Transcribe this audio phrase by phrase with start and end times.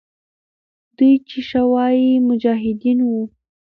[0.97, 3.23] دوی چې ښه وایي، مجاهدین وو.